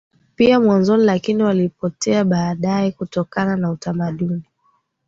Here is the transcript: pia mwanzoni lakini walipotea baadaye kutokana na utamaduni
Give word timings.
pia 0.35 0.59
mwanzoni 0.59 1.03
lakini 1.03 1.43
walipotea 1.43 2.23
baadaye 2.25 2.91
kutokana 2.91 3.55
na 3.57 3.71
utamaduni 3.71 4.43